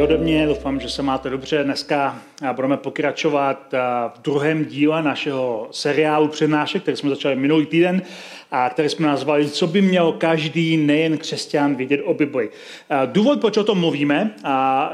[0.00, 1.64] Ode mě, doufám, že se máte dobře.
[1.64, 3.74] Dneska budeme pokračovat
[4.16, 8.02] v druhém díle našeho seriálu přednášek, který jsme začali minulý týden
[8.50, 12.50] a který jsme nazvali Co by měl každý nejen křesťan vědět o Bibli.
[13.06, 14.34] Důvod, proč o tom mluvíme,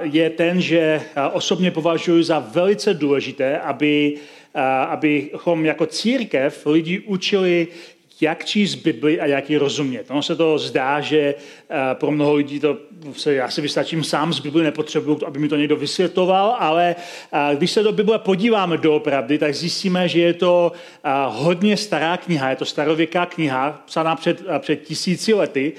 [0.03, 1.01] je ten, že
[1.33, 4.15] osobně považuji za velice důležité, aby
[4.89, 7.69] abychom jako církev lidi učili
[8.21, 10.11] jak číst Bibli a jak ji rozumět.
[10.11, 12.77] Ono se to zdá, že eh, pro mnoho lidí to
[13.17, 16.97] se, já si vystačím sám z Bibli, nepotřebuji, aby mi to někdo vysvětloval, ale
[17.33, 20.73] eh, když se do Bible podíváme doopravdy, tak zjistíme, že je to
[21.05, 25.73] eh, hodně stará kniha, je to starověká kniha, psaná před, před tisíci lety,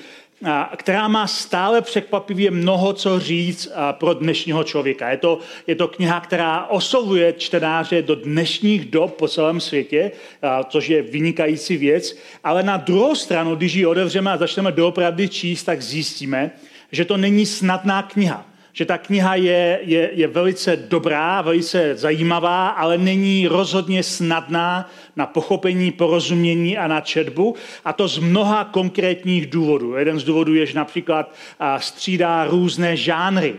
[0.76, 5.10] která má stále překvapivě mnoho co říct pro dnešního člověka.
[5.10, 10.12] Je to, je to kniha, která oslovuje čtenáře do dnešních dob po celém světě,
[10.70, 15.64] což je vynikající věc, ale na druhou stranu, když ji otevřeme a začneme doopravdy číst,
[15.64, 16.52] tak zjistíme,
[16.92, 18.46] že to není snadná kniha
[18.76, 25.26] že ta kniha je, je, je velice dobrá, velice zajímavá, ale není rozhodně snadná na
[25.26, 27.56] pochopení, porozumění a na četbu.
[27.86, 29.96] A to z mnoha konkrétních důvodů.
[29.96, 31.34] Jeden z důvodů je, že například
[31.80, 33.56] střídá různé žánry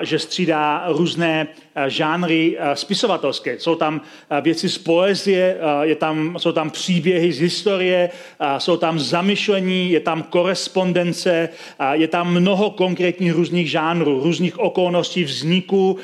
[0.00, 1.46] že střídá různé
[1.88, 3.58] žánry spisovatelské.
[3.58, 4.00] Jsou tam
[4.40, 8.10] věci z poezie, je tam, jsou tam příběhy z historie,
[8.58, 11.48] jsou tam zamyšlení, je tam korespondence,
[11.92, 15.98] je tam mnoho konkrétních různých žánrů, různých okolností vzniku,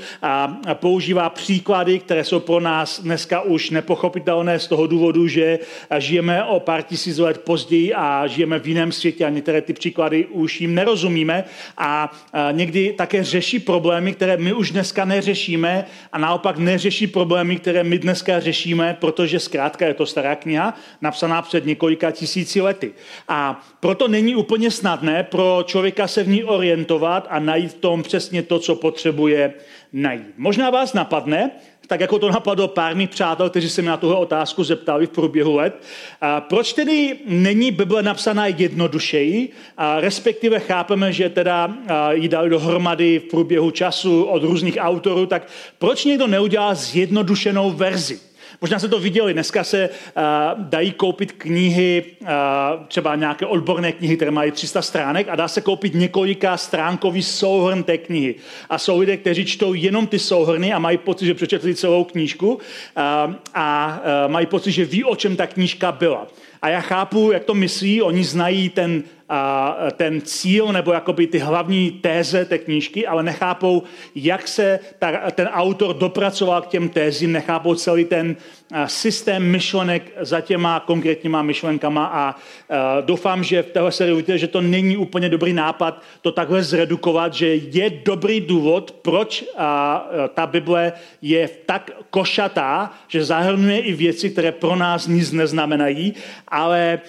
[0.75, 5.59] používá příklady, které jsou pro nás dneska už nepochopitelné z toho důvodu, že
[5.98, 10.27] žijeme o pár tisíc let později a žijeme v jiném světě a některé ty příklady
[10.27, 11.44] už jim nerozumíme
[11.78, 12.12] a
[12.53, 15.62] někdy také řeší problémy, které my už dneska neřešíme
[16.12, 21.43] a naopak neřeší problémy, které my dneska řešíme, protože zkrátka je to stará kniha, napsaná
[21.43, 22.93] před několika tisíci lety.
[23.28, 28.03] A proto není úplně snadné pro člověka se v ní orientovat a najít v tom
[28.03, 29.55] přesně to, co potřebuje
[29.93, 30.34] najít.
[30.37, 31.51] Možná vás napadne,
[31.87, 35.10] tak jako to napadlo pár mých přátel, kteří se mi na tuhle otázku zeptali v
[35.10, 35.82] průběhu let.
[36.20, 41.75] A proč tedy není Bible napsaná jednodušeji, a respektive chápeme, že teda
[42.10, 45.48] ji dali dohromady v průběhu času od různých autorů, tak
[45.78, 48.31] proč někdo neudělal zjednodušenou verzi?
[48.62, 50.23] Možná se to viděli, dneska se uh,
[50.56, 52.28] dají koupit knihy, uh,
[52.89, 57.83] třeba nějaké odborné knihy, které mají 300 stránek a dá se koupit několika stránkový souhrn
[57.83, 58.34] té knihy.
[58.71, 62.55] A jsou lidé, kteří čtou jenom ty souhrny a mají pocit, že přečetli celou knížku
[62.55, 62.61] uh,
[63.55, 66.27] a uh, mají pocit, že ví, o čem ta knížka byla.
[66.62, 69.03] A já chápu, jak to myslí, oni znají ten
[69.34, 73.82] a ten cíl nebo jakoby ty hlavní téze té knížky, ale nechápou,
[74.15, 78.37] jak se ta, ten autor dopracoval k těm tézím, nechápou celý ten
[78.87, 82.37] systém myšlenek za těma konkrétníma myšlenkama a
[83.00, 87.34] doufám, že v téhle sérii uvidíte, že to není úplně dobrý nápad to takhle zredukovat,
[87.34, 89.44] že je dobrý důvod, proč
[90.34, 90.92] ta Bible
[91.22, 96.15] je tak košatá, že zahrnuje i věci, které pro nás nic neznamenají,
[96.48, 97.00] ale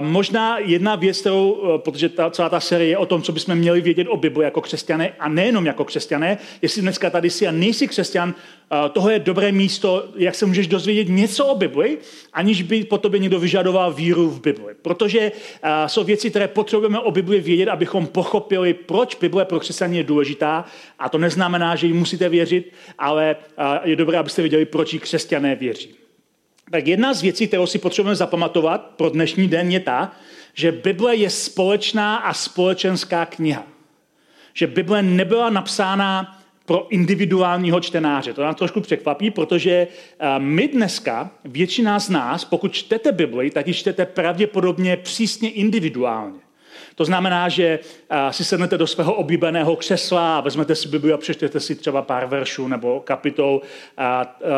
[0.00, 3.80] možná jedna věc, kterou protože ta, celá ta série je o tom, co bychom měli
[3.80, 6.38] vědět o Bibli jako křesťané a nejenom jako křesťané.
[6.62, 10.66] Jestli dneska tady jsi a nejsi křesťan, eh, toho je dobré místo, jak se můžeš
[10.66, 11.98] dozvědět něco o Bibli,
[12.32, 14.74] aniž by po tobě někdo vyžadoval víru v Bibli.
[14.82, 15.20] Protože
[15.62, 20.04] eh, jsou věci, které potřebujeme o Bibli vědět, abychom pochopili, proč Bible pro křesťany je
[20.04, 20.64] důležitá.
[20.98, 23.36] A to neznamená, že ji musíte věřit, ale
[23.84, 25.94] je dobré, abyste věděli, proč ji křesťané věří.
[26.72, 30.12] Tak jedna z věcí, kterou si potřebujeme zapamatovat pro dnešní den, je ta,
[30.54, 33.66] že Bible je společná a společenská kniha.
[34.54, 38.32] Že Bible nebyla napsána pro individuálního čtenáře.
[38.32, 43.68] To nám trošku překvapí, protože eh, my dneska, většina z nás, pokud čtete Bibli, tak
[43.68, 46.40] ji čtete pravděpodobně přísně individuálně.
[46.94, 47.78] To znamená, že
[48.30, 52.26] si sednete do svého oblíbeného křesla a vezmete si Bibli a přečtete si třeba pár
[52.26, 53.62] veršů nebo kapitol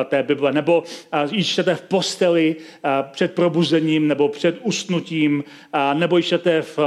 [0.05, 0.83] té Bible, nebo
[1.31, 2.57] ji čtete v posteli
[3.13, 5.45] před probuzením nebo před usnutím,
[5.95, 6.79] nebo ji čtete v,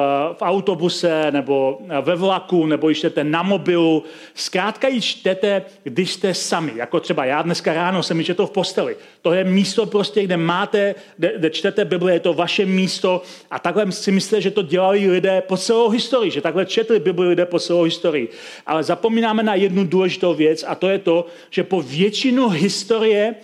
[0.41, 4.03] autobuse nebo ve vlaku, nebo ji čtete na mobilu.
[4.33, 6.71] Zkrátka ji čtete, když jste sami.
[6.75, 8.95] Jako třeba já dneska ráno jsem ji četl v posteli.
[9.21, 13.21] To je místo prostě, kde máte, kde, kde čtete Bibli, je to vaše místo
[13.51, 17.27] a takhle si myslíte, že to dělali lidé po celou historii, že takhle četli Bibli
[17.27, 18.29] lidé po celou historii.
[18.65, 23.35] Ale zapomínáme na jednu důležitou věc a to je to, že po většinu historie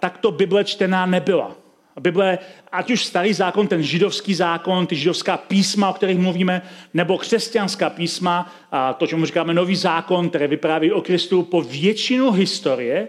[0.00, 1.56] takto Bible čtená nebyla.
[2.00, 2.38] Bible,
[2.72, 6.62] ať už starý zákon, ten židovský zákon, ty židovská písma, o kterých mluvíme,
[6.94, 12.30] nebo křesťanská písma, a to, čemu říkáme nový zákon, které vypráví o Kristu, po většinu
[12.30, 13.08] historie,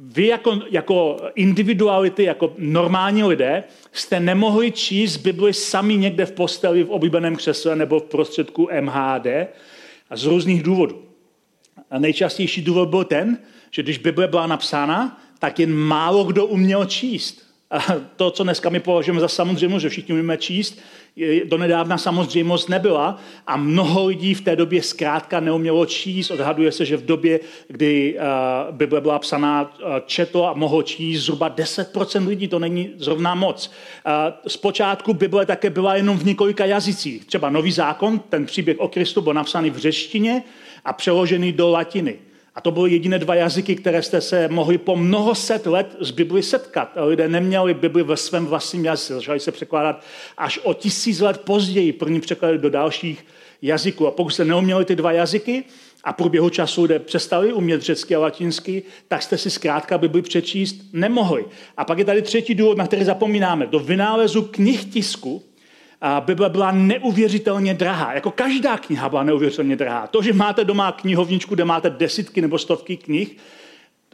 [0.00, 6.84] vy jako, jako individuality, jako normální lidé, jste nemohli číst Bibli sami někde v posteli,
[6.84, 9.26] v oblíbeném křesle nebo v prostředku MHD
[10.10, 11.02] a z různých důvodů.
[11.90, 13.38] A nejčastější důvod byl ten,
[13.70, 17.47] že když Bible byla napsána, tak jen málo kdo uměl číst.
[17.70, 17.80] A
[18.16, 20.78] to, co dneska my považujeme za samozřejmost, že všichni umíme číst,
[21.44, 26.30] do nedávna samozřejmost nebyla a mnoho lidí v té době zkrátka neumělo číst.
[26.30, 31.20] Odhaduje se, že v době, kdy uh, Bible byla psaná, uh, četlo a mohlo číst
[31.20, 33.70] zhruba 10% lidí, to není zrovna moc.
[34.06, 34.12] Uh,
[34.46, 37.24] zpočátku Bible také byla jenom v několika jazycích.
[37.24, 40.42] Třeba Nový zákon, ten příběh o Kristu byl napsaný v řeštině
[40.84, 42.18] a přeložený do latiny.
[42.58, 46.10] A to byly jediné dva jazyky, které jste se mohli po mnoho set let z
[46.10, 46.92] Bibli setkat.
[46.96, 50.02] Lidé neměli Bibli ve svém vlastním jazyce, začali se překládat
[50.38, 53.26] až o tisíc let později, první překlady do dalších
[53.62, 54.06] jazyků.
[54.06, 55.64] A pokud jste neuměli ty dva jazyky
[56.04, 60.76] a průběhu času lidé přestali umět řecky a latinsky, tak jste si zkrátka Bibli přečíst
[60.92, 61.44] nemohli.
[61.76, 63.66] A pak je tady třetí důvod, na který zapomínáme.
[63.66, 65.42] Do vynálezu knih tisku
[66.00, 68.12] a Bible byla neuvěřitelně drahá.
[68.12, 70.06] Jako každá kniha byla neuvěřitelně drahá.
[70.06, 73.36] To, že máte doma knihovničku, kde máte desítky nebo stovky knih,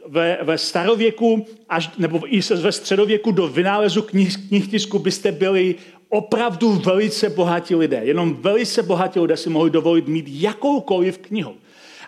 [0.07, 5.75] ve, ve starověku až, nebo i ve středověku do vynálezu knih, knih tisku byste byli
[6.09, 8.01] opravdu velice bohatí lidé.
[8.03, 11.53] Jenom velice bohatí lidé si mohli dovolit mít jakoukoliv knihu.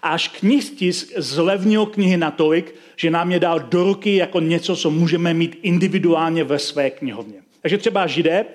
[0.02, 5.34] Až knihtisk zlevnil knihy natolik, že nám je dal do ruky jako něco, co můžeme
[5.34, 7.42] mít individuálně ve své knihovně.
[7.62, 8.46] Takže třeba židé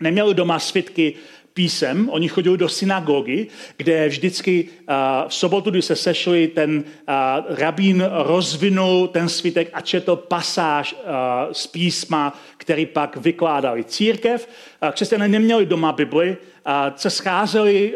[0.00, 1.14] neměli doma svitky
[1.54, 4.68] písem, oni chodili do synagogy, kde vždycky
[5.28, 6.84] v sobotu, kdy se sešli, ten
[7.48, 10.96] rabín rozvinul ten svitek a četl pasáž
[11.52, 13.84] z písma, který pak vykládali.
[13.84, 14.48] Církev,
[14.92, 16.36] křesťané neměli doma Bibli,
[16.96, 17.94] se scházeli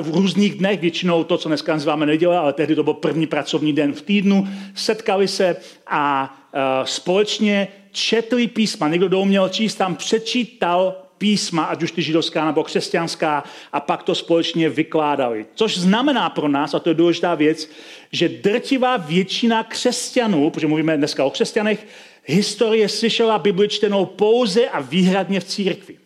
[0.00, 3.72] v různých dnech, většinou to, co dneska nazýváme neděle, ale tehdy to byl první pracovní
[3.72, 5.56] den v týdnu, setkali se
[5.86, 6.36] a
[6.84, 8.88] společně četli písma.
[8.88, 14.02] Někdo, kdo uměl číst, tam přečítal písma, ať už ty židovská nebo křesťanská, a pak
[14.02, 15.46] to společně vykládali.
[15.54, 17.70] Což znamená pro nás, a to je důležitá věc,
[18.12, 21.86] že drtivá většina křesťanů, protože mluvíme dneska o křesťanech,
[22.24, 25.96] historie slyšela Bibli čtenou pouze a výhradně v církvi.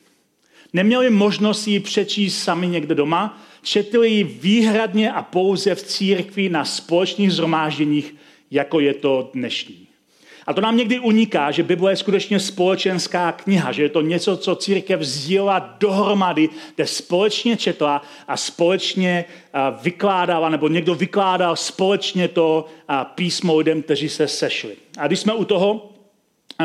[0.73, 6.65] Neměli možnost ji přečíst sami někde doma, četli ji výhradně a pouze v církvi na
[6.65, 8.15] společných zhromážděních,
[8.51, 9.90] jako je to dnešní.
[10.51, 14.37] A to nám někdy uniká, že Bible je skutečně společenská kniha, že je to něco,
[14.37, 19.25] co církev sdílela dohromady, kde společně četla a společně
[19.83, 22.67] vykládala, nebo někdo vykládal společně to
[23.15, 24.77] písmo lidem, kteří se sešli.
[24.99, 25.93] A když jsme u toho,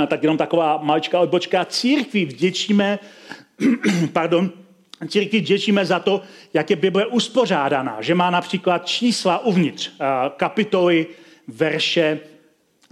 [0.07, 2.99] tak jenom taková maličká odbočka, církví vděčíme,
[4.13, 4.51] pardon,
[5.07, 6.21] církvi vděčíme za to,
[6.53, 9.91] jak je Bible uspořádaná, že má například čísla uvnitř,
[10.37, 11.07] kapitoly,
[11.47, 12.19] verše,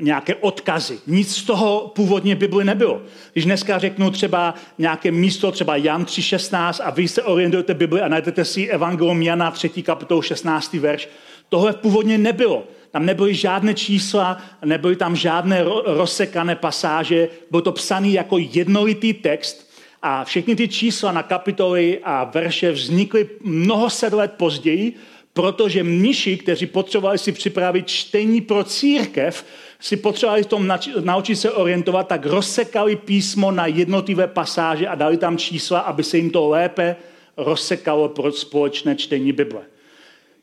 [0.02, 1.00] nějaké odkazy.
[1.08, 3.02] Nic z toho původně Bibli nebylo.
[3.34, 8.08] Když dneska řeknu třeba nějaké místo, třeba Jan 3.16 a vy se orientujete Bibli a
[8.08, 9.70] najdete si Evangelium Jana 3.
[9.70, 10.74] kapitolu 16.
[10.74, 11.10] verš,
[11.50, 12.64] tohle původně nebylo.
[12.92, 19.74] Tam nebyly žádné čísla, nebyly tam žádné rozsekané pasáže, bylo to psaný jako jednolitý text
[20.02, 24.94] a všechny ty čísla na kapitoly a verše vznikly mnoho set let později,
[25.34, 29.46] protože mniši, kteří potřebovali si připravit čtení pro církev,
[29.84, 30.74] si potřebovali v tom
[31.04, 36.18] naučit se orientovat, tak rozsekali písmo na jednotlivé pasáže a dali tam čísla, aby se
[36.18, 36.96] jim to lépe
[37.38, 39.62] rozsekalo pro společné čtení Bible.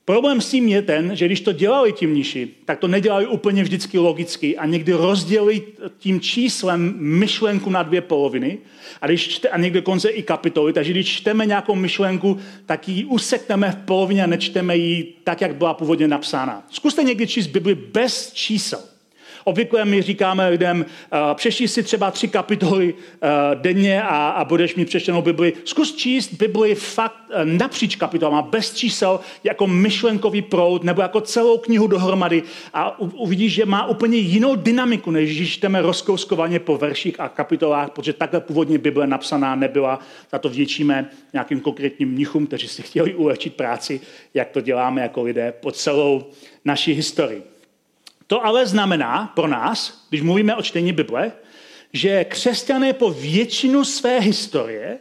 [0.04, 3.62] Problém s tím je ten, že když to dělali ti mniši, tak to nedělali úplně
[3.62, 5.62] vždycky logicky a někdy rozdělili
[5.98, 8.58] tím číslem myšlenku na dvě poloviny
[9.00, 13.04] a, když čte, a někdy konce i kapitoly, takže když čteme nějakou myšlenku, tak ji
[13.04, 16.66] usekneme v polovině a nečteme ji tak, jak byla původně napsána.
[16.70, 18.89] Zkuste někdy číst Bibli bez čísel.
[19.44, 24.74] Obvykle my říkáme lidem, uh, přešli si třeba tři kapitoly uh, denně a, a budeš
[24.74, 25.52] mít přečtenou Bibli.
[25.64, 31.58] Zkus číst Bibli fakt uh, napříč kapitolama, bez čísel, jako myšlenkový proud, nebo jako celou
[31.58, 32.42] knihu dohromady
[32.74, 37.90] a uvidíš, že má úplně jinou dynamiku, než když čteme rozkouskovaně po verších a kapitolách,
[37.90, 39.98] protože takhle původně Bible napsaná nebyla.
[40.32, 44.00] Za to vděčíme nějakým konkrétním mnichům, kteří si chtěli ulehčit práci,
[44.34, 46.24] jak to děláme jako lidé po celou
[46.64, 47.42] naší historii.
[48.30, 51.32] To ale znamená pro nás, když mluvíme o čtení Bible,
[51.92, 54.98] že křesťané po většinu své historie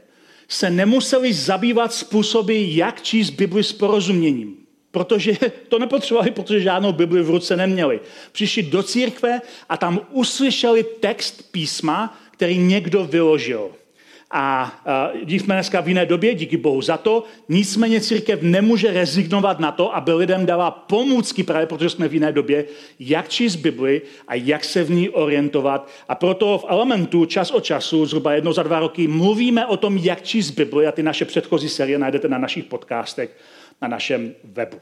[0.48, 4.58] se nemuseli zabývat způsoby, jak číst Bibli s porozuměním.
[4.92, 5.34] Protože
[5.68, 8.00] to nepotřebovali, protože žádnou Bibli v ruce neměli.
[8.32, 13.72] Přišli do církve a tam uslyšeli text písma, který někdo vyložil.
[14.32, 14.74] A
[15.24, 17.24] uh, jsme dneska v jiné době, díky Bohu za to.
[17.50, 22.32] Nicméně církev nemůže rezignovat na to, aby lidem dala pomůcky, právě protože jsme v jiné
[22.32, 22.66] době,
[23.00, 25.90] jak číst Bibli a jak se v ní orientovat.
[26.08, 29.98] A proto v Elementu čas od času, zhruba jednou za dva roky, mluvíme o tom,
[29.98, 33.30] jak číst Bibli a ty naše předchozí série najdete na našich podcastech
[33.82, 34.78] na našem webu.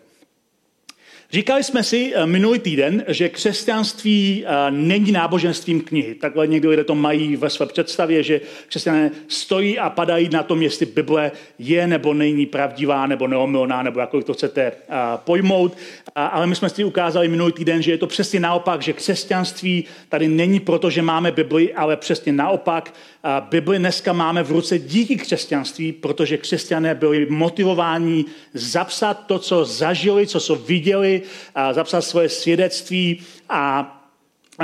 [1.32, 6.16] Říkali jsme si eh, minulý týden, že křesťanství eh, není náboženstvím knihy.
[6.16, 10.62] Takhle někdy lidé to mají ve své představě, že křesťané stojí a padají na tom,
[10.62, 14.74] jestli Bible je nebo není pravdivá nebo neomylná, nebo jakkoliv to chcete eh,
[15.18, 15.78] pojmout.
[16.16, 20.28] Ale my jsme si ukázali minulý týden, že je to přesně naopak, že křesťanství tady
[20.28, 22.94] není proto, že máme Bibli, ale přesně naopak.
[23.50, 30.28] Bibli dneska máme v ruce díky křesťanství, protože křesťané byli motivováni zapsat to, co zažili,
[30.28, 31.17] co, co viděli,
[31.56, 33.94] a zapsat svoje svědectví a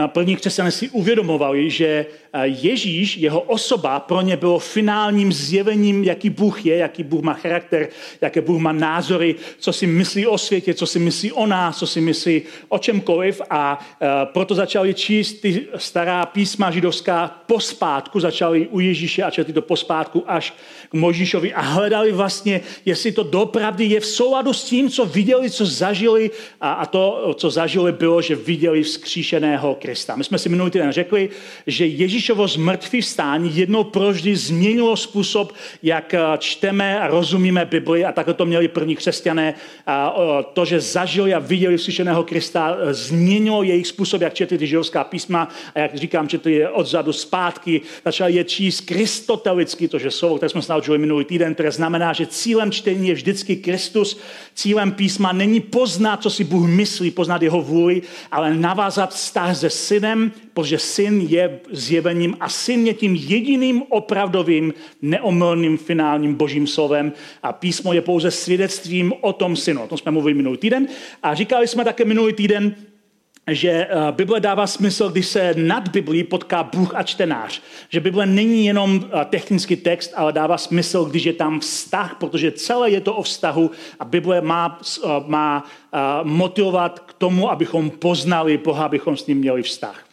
[0.08, 2.06] první křesťané si uvědomovali, že
[2.44, 7.88] Ježíš, jeho osoba, pro ně bylo finálním zjevením, jaký Bůh je, jaký Bůh má charakter,
[8.22, 11.88] jaké Bůh má názory, co si myslí o světě, co si myslí o nás, co
[11.88, 13.42] si myslí o čemkoliv.
[13.50, 13.80] A
[14.24, 20.24] proto začali číst ty stará písma židovská pospátku, začali u Ježíše a četli to pospátku
[20.28, 20.54] až
[20.90, 25.50] k Možíšovi a hledali vlastně, jestli to dopravdy je v souladu s tím, co viděli,
[25.50, 26.32] co zažili
[26.62, 30.16] a, a to, co zažili, bylo, že viděli vzkříšeného Krista.
[30.16, 31.30] My jsme si minulý týden řekli,
[31.68, 38.34] že Ježíšovo zmrtvý vstání jednou proždy změnilo způsob, jak čteme a rozumíme Bibli a takhle
[38.34, 39.54] to měli první křesťané.
[39.88, 40.16] A
[40.54, 45.80] to, že zažili a viděli vzkříšeného Krista, změnilo jejich způsob, jak četli židovská písma a
[45.80, 50.62] jak říkám, četli je odzadu zpátky, začali je číst kristotelicky, to, že slovo, které jsme
[50.62, 54.20] se naučili minulý týden, které znamená, že cílem čtení je vždycky Kristus,
[54.56, 59.73] cílem písma není poznat, co si Bůh myslí, poznat jeho vůli, ale navázat vztah se
[59.74, 67.14] synem, protože syn je zjevením a syn je tím jediným opravdovým, neomylným finálním božím slovem
[67.44, 69.84] a písmo je pouze svědectvím o tom synu.
[69.84, 70.88] O tom jsme mluvili minulý týden
[71.24, 72.76] a říkali jsme také minulý týden,
[73.52, 77.62] že eh, Bible dává smysl, když se nad Biblí potká Bůh a čtenář.
[77.90, 82.52] Že Bible není jenom eh, technický text, ale dává smysl, když je tam vztah, protože
[82.52, 85.66] celé je to o vztahu a Bible má, eh, má
[86.24, 90.13] motivovat k tomu, abychom poznali Boha, abychom s ním měli vztah.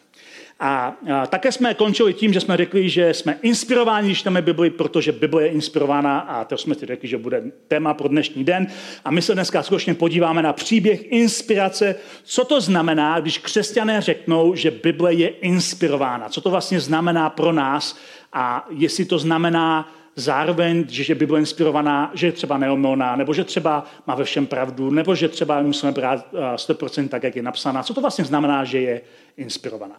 [0.63, 4.69] A, a také jsme končili tím, že jsme řekli, že jsme inspirováni, když čteme Bibli,
[4.69, 8.67] protože Bible je inspirována a to jsme si řekli, že bude téma pro dnešní den.
[9.05, 11.95] A my se dneska skutečně podíváme na příběh inspirace.
[12.23, 16.29] Co to znamená, když křesťané řeknou, že Bible je inspirována?
[16.29, 17.97] Co to vlastně znamená pro nás?
[18.33, 23.43] A jestli to znamená zároveň, že je Bible inspirovaná, že je třeba neomylná, nebo že
[23.43, 26.25] třeba má ve všem pravdu, nebo že třeba musíme brát
[26.55, 27.83] 100% tak, jak je napsaná.
[27.83, 29.01] Co to vlastně znamená, že je
[29.37, 29.95] inspirovaná?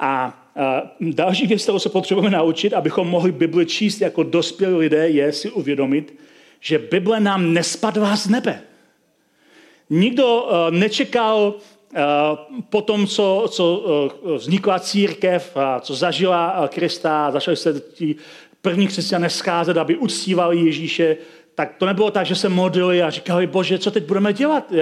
[0.00, 0.42] A
[1.00, 5.50] další věc, kterou se potřebujeme naučit, abychom mohli Bibli číst jako dospělí lidé, je si
[5.50, 6.18] uvědomit,
[6.60, 8.62] že Bible nám nespadla z nebe.
[9.90, 11.54] Nikdo nečekal
[12.70, 13.84] po tom, co, co
[14.36, 18.16] vznikla církev, co zažila Krista, začali se ti
[18.62, 21.16] první křesťané scházet, aby uctívali Ježíše,
[21.54, 24.72] tak to nebylo tak, že se modlili a říkali, bože, co teď budeme dělat,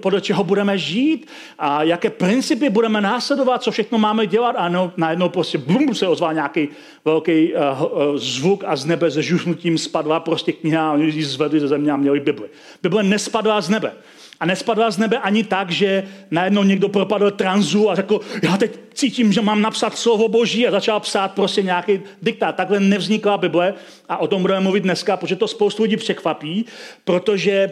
[0.00, 1.26] podle čeho budeme žít
[1.58, 4.56] a jaké principy budeme následovat, co všechno máme dělat.
[4.58, 6.68] A no, najednou prostě blum, se ozval nějaký
[7.04, 11.24] velký uh, uh, zvuk a z nebe se žušnutím spadla prostě kniha a oni ji
[11.24, 12.48] zvedli ze země a měli Bibli.
[12.82, 13.92] Bible nespadla z nebe.
[14.40, 18.78] A nespadla z nebe ani tak, že najednou někdo propadl tranzu a řekl, já teď
[18.94, 22.56] cítím, že mám napsat slovo boží a začal psát prostě nějaký diktát.
[22.56, 23.74] Takhle nevznikla Bible
[24.08, 26.64] a o tom budeme mluvit dneska, protože to spoustu lidí překvapí,
[27.04, 27.70] protože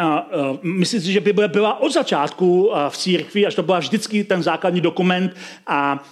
[0.00, 3.78] a, uh, myslím si, že Bible byla od začátku uh, v církvi, až to byla
[3.78, 6.02] vždycky ten základní dokument a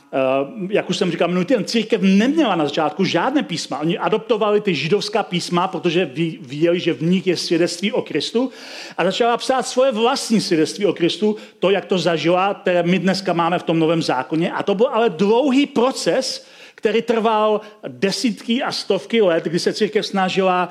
[0.60, 3.78] uh, jak už jsem říkal minulý týden, církev neměla na začátku žádné písma.
[3.78, 8.50] Oni adoptovali ty židovská písma, protože viděli, že v nich je svědectví o Kristu
[8.98, 13.32] a začala psát svoje vlastní svědectví o Kristu, to, jak to zažila, které my dneska
[13.32, 14.52] máme v tom novém zákoně.
[14.52, 16.46] A to byl ale dlouhý proces,
[16.78, 20.68] který trval desítky a stovky let, kdy se církev snažila,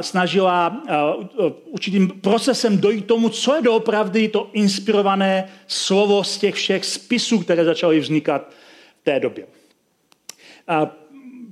[0.00, 0.82] snažila
[1.64, 7.64] určitým procesem dojít tomu, co je doopravdy to inspirované slovo z těch všech spisů, které
[7.64, 8.50] začaly vznikat
[9.00, 9.46] v té době.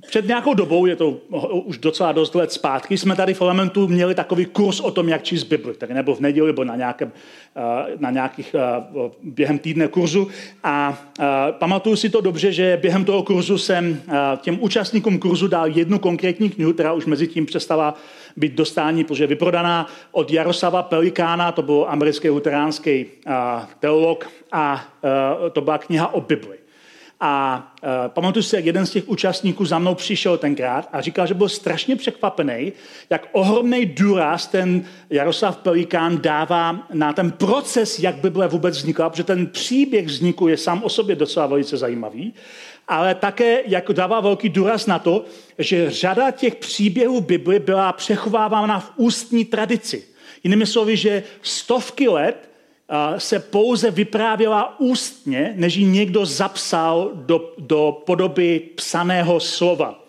[0.07, 1.17] Před nějakou dobou, je to
[1.51, 5.23] už docela dost let zpátky, jsme tady v Elementu měli takový kurz o tom, jak
[5.23, 7.11] číst Bibli, který nebo v neděli, nebo na, nějakém,
[7.55, 7.61] eh,
[7.99, 10.27] na nějakých eh, během týdne kurzu.
[10.63, 14.01] A eh, pamatuju si to dobře, že během toho kurzu jsem
[14.37, 17.93] těm účastníkům kurzu dal jednu konkrétní knihu, která už mezi tím přestala
[18.37, 23.05] být dostání, protože je vyprodaná od Jaroslava Pelikána, to byl americký luteránský
[23.79, 24.85] teolog, a
[25.51, 26.64] to byla kniha o Bibli.
[27.19, 31.27] A uh, pamatuju si, jak jeden z těch účastníků za mnou přišel tenkrát a říkal,
[31.27, 32.73] že byl strašně překvapený,
[33.09, 39.23] jak ohromný důraz ten Jaroslav Pelikán dává na ten proces, jak Bible vůbec vznikla, protože
[39.23, 42.33] ten příběh vzniku je sám o sobě docela velice zajímavý,
[42.87, 45.25] ale také jak dává velký důraz na to,
[45.57, 50.03] že řada těch příběhů Bible byla přechovávána v ústní tradici.
[50.43, 52.49] Jinými slovy, že stovky let
[53.17, 60.05] se pouze vyprávěla ústně, než ji někdo zapsal do, do podoby psaného slova.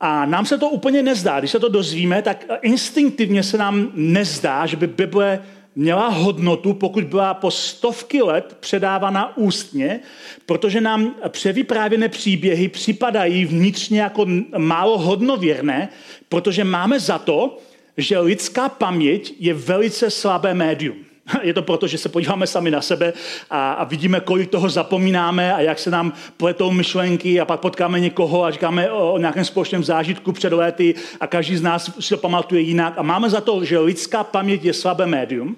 [0.00, 1.38] A nám se to úplně nezdá.
[1.38, 5.42] Když se to dozvíme, tak instinktivně se nám nezdá, že by Bible
[5.76, 10.00] měla hodnotu, pokud byla po stovky let předávána ústně,
[10.46, 14.26] protože nám převyprávěné příběhy připadají vnitřně jako
[14.58, 15.88] málo hodnověrné,
[16.28, 17.58] protože máme za to,
[17.96, 21.11] že lidská paměť je velice slabé médium.
[21.42, 23.12] Je to proto, že se podíváme sami na sebe
[23.50, 28.00] a, a vidíme, kolik toho zapomínáme a jak se nám pletou myšlenky a pak potkáme
[28.00, 32.08] někoho a říkáme o, o nějakém společném zážitku před léty a každý z nás si
[32.08, 32.94] to pamatuje jinak.
[32.96, 35.56] A máme za to, že lidská paměť je slabé médium.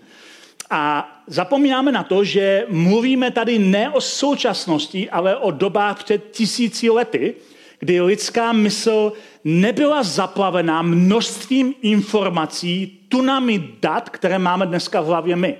[0.70, 6.90] A zapomínáme na to, že mluvíme tady ne o současnosti, ale o dobách před tisíci
[6.90, 7.34] lety,
[7.78, 9.12] kdy lidská mysl
[9.44, 15.56] nebyla zaplavená množstvím informací, tunami dat, které máme dneska v hlavě my.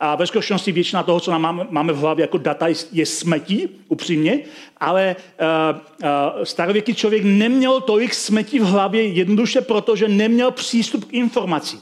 [0.00, 4.40] A ve skutečnosti většina toho, co nám máme v hlavě jako data, je smetí, upřímně,
[4.80, 11.04] ale uh, uh, starověký člověk neměl tolik smetí v hlavě jednoduše proto, že neměl přístup
[11.04, 11.80] k informacím.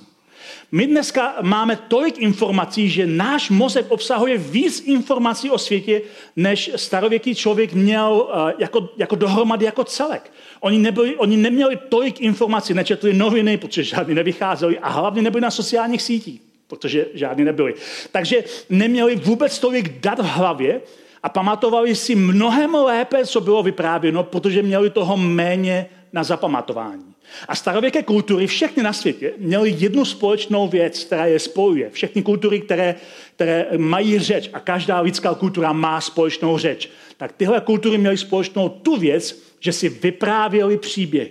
[0.73, 6.03] My dneska máme tolik informací, že náš mozek obsahuje víc informací o světě,
[6.37, 10.33] než starověký člověk měl uh, jako, jako dohromady, jako celek.
[10.61, 15.51] Oni, nebyli, oni neměli tolik informací, nečetli noviny, protože žádný nevycházeli a hlavně nebyli na
[15.51, 17.75] sociálních sítích, protože žádný nebyli.
[18.13, 20.81] Takže neměli vůbec tolik dat v hlavě
[21.23, 27.14] a pamatovali si mnohem lépe, co bylo vyprávěno, protože měli toho méně na zapamatování.
[27.49, 31.91] A starověké kultury, všechny na světě, měly jednu společnou věc, která je spojuje.
[31.91, 32.95] Všechny kultury, které,
[33.37, 38.69] které mají řeč a každá lidská kultura má společnou řeč, tak tyhle kultury měly společnou
[38.69, 41.31] tu věc, že si vyprávěli příběhy.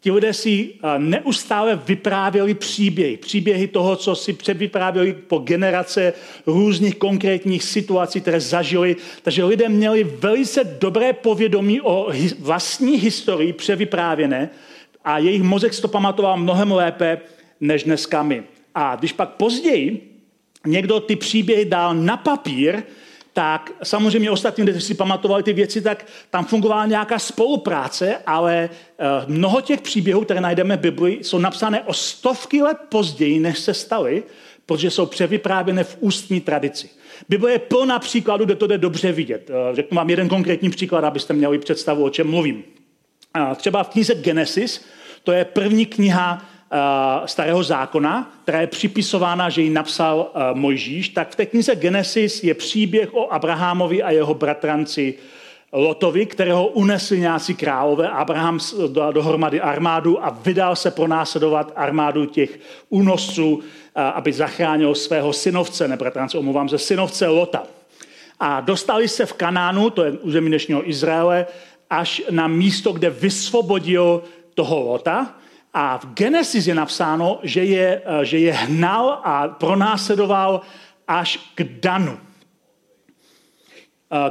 [0.00, 3.16] Ti lidé si neustále vyprávěli příběhy.
[3.16, 6.12] Příběhy toho, co si předvyprávěli po generace
[6.46, 8.96] různých konkrétních situací, které zažili.
[9.22, 14.50] Takže lidé měli velice dobré povědomí o vlastní historii převyprávěné
[15.04, 17.20] a jejich mozek to pamatoval mnohem lépe
[17.60, 18.42] než dneska my.
[18.74, 20.08] A když pak později
[20.66, 22.82] někdo ty příběhy dal na papír,
[23.32, 29.06] tak samozřejmě ostatní, kteří si pamatovali ty věci, tak tam fungovala nějaká spolupráce, ale eh,
[29.26, 33.74] mnoho těch příběhů, které najdeme v Bibli, jsou napsané o stovky let později, než se
[33.74, 34.22] staly,
[34.66, 36.90] protože jsou převyprávěné v ústní tradici.
[37.28, 39.50] Bible je plná příkladů, kde to jde dobře vidět.
[39.50, 42.64] Eh, řeknu vám jeden konkrétní příklad, abyste měli představu, o čem mluvím.
[43.56, 44.84] Třeba v knize Genesis,
[45.24, 46.42] to je první kniha
[46.72, 51.76] uh, starého zákona, která je připisována, že ji napsal uh, Mojžíš, tak v té knize
[51.76, 55.14] Genesis je příběh o Abrahamovi a jeho bratranci
[55.72, 58.08] Lotovi, kterého unesli nějací králové.
[58.08, 58.58] Abraham
[58.92, 63.62] dal dohromady armádu a vydal se pronásledovat armádu těch únosců, uh,
[63.94, 67.62] aby zachránil svého synovce, ne bratrance, omluvám se, synovce Lota.
[68.40, 71.46] A dostali se v Kanánu, to je území dnešního Izraele,
[71.92, 74.22] až na místo, kde vysvobodil
[74.54, 75.36] toho Lota.
[75.74, 80.60] A v Genesis je napsáno, že je, eh, že je hnal a pronásledoval
[81.08, 82.16] až k Danu.
[82.16, 82.20] Eh,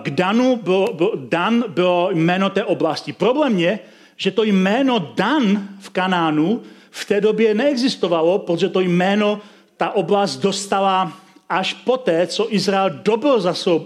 [0.02, 3.14] k Danu bylo, byl, Dan bylo jméno té oblasti.
[3.14, 3.80] Problém je,
[4.18, 9.40] že to jméno Dan v Kanánu v té době neexistovalo, protože to jméno
[9.78, 11.14] ta oblast dostala
[11.50, 13.42] až poté, co Izrael dobil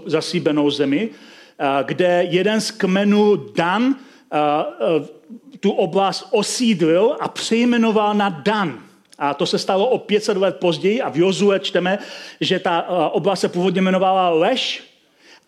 [0.06, 1.10] zasíbenou zemi,
[1.82, 3.94] kde jeden z kmenů Dan
[5.60, 8.78] tu oblast osídlil a přejmenoval na Dan.
[9.18, 11.98] A to se stalo o 500 let později a v Jozue čteme,
[12.40, 14.82] že ta oblast se původně jmenovala Leš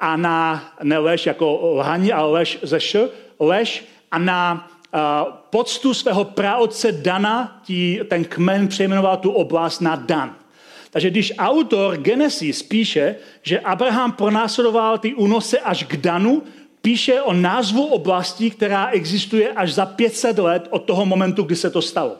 [0.01, 3.09] a na, ne Leš jako lhaní, ale Leš ze š,
[3.41, 5.01] Leš a na uh,
[5.51, 10.35] poctu svého praotce Dana tí, ten kmen přejmenoval tu oblast na Dan.
[10.91, 16.43] Takže když autor Genesis píše, že Abraham pronásledoval ty únose až k Danu,
[16.83, 21.71] píše o názvu oblasti, která existuje až za 500 let od toho momentu, kdy se
[21.71, 22.17] to stalo.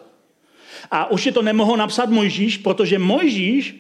[0.91, 3.77] A už je to nemohl napsat Mojžíš, protože Mojžíš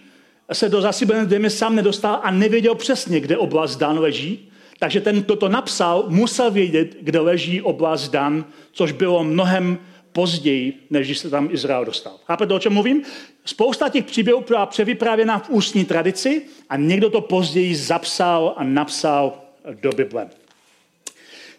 [0.53, 4.48] se do zasíbené země sám nedostal a nevěděl přesně, kde oblast Dan leží.
[4.79, 9.79] Takže ten, kdo to napsal, musel vědět, kde leží oblast Dan, což bylo mnohem
[10.18, 12.12] později, než když se tam Izrael dostal.
[12.26, 13.02] Chápete, o čem mluvím?
[13.44, 19.38] Spousta těch příběhů byla převyprávěna v ústní tradici a někdo to později zapsal a napsal
[19.81, 20.28] do Bible.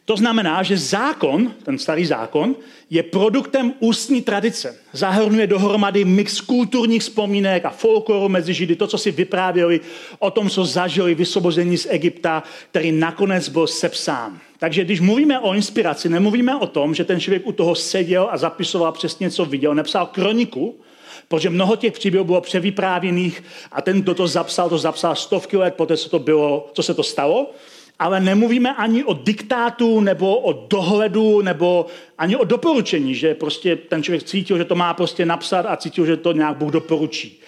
[0.05, 2.55] To znamená, že zákon, ten starý zákon,
[2.89, 4.75] je produktem ústní tradice.
[4.93, 9.79] Zahrnuje dohromady mix kulturních vzpomínek a folkloru mezi Židy, to, co si vyprávěli
[10.19, 14.39] o tom, co zažili vysvobození z Egypta, který nakonec byl sepsán.
[14.59, 18.37] Takže když mluvíme o inspiraci, nemluvíme o tom, že ten člověk u toho seděl a
[18.37, 20.79] zapisoval přesně, co viděl, nepsal kroniku,
[21.27, 25.73] protože mnoho těch příběhů bylo převyprávěných a ten, kdo to zapsal, to zapsal stovky let
[25.73, 27.51] poté, co, to bylo, co se to stalo
[27.99, 31.85] ale nemluvíme ani o diktátu, nebo o dohledu, nebo
[32.17, 36.05] ani o doporučení, že prostě ten člověk cítil, že to má prostě napsat a cítil,
[36.05, 37.39] že to nějak Bůh doporučí.